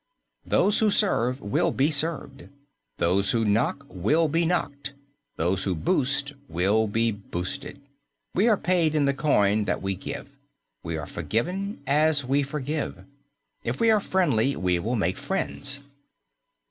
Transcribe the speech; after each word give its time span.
Those 0.47 0.79
who 0.79 0.89
serve 0.89 1.41
will 1.41 1.69
be 1.69 1.91
served; 1.91 2.49
those 2.97 3.29
who 3.29 3.45
knock 3.45 3.85
will 3.87 4.27
be 4.27 4.47
knocked; 4.47 4.93
those 5.35 5.63
who 5.65 5.75
boost 5.75 6.33
will 6.49 6.87
be 6.87 7.11
boosted. 7.11 7.79
We 8.33 8.47
are 8.47 8.57
paid 8.57 8.95
in 8.95 9.05
the 9.05 9.13
coin 9.13 9.65
that 9.65 9.79
we 9.83 9.93
give. 9.93 10.27
We 10.81 10.97
are 10.97 11.05
forgiven 11.05 11.83
as 11.85 12.25
we 12.25 12.41
forgive. 12.41 13.05
If 13.63 13.79
we 13.79 13.91
are 13.91 14.01
friendly, 14.01 14.55
we 14.55 14.79
will 14.79 14.95
make 14.95 15.19
friends. 15.19 15.77